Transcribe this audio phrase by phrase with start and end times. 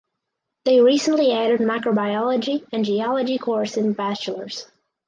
[0.65, 4.65] They recently added Microbiology and Geology course in Bachelors.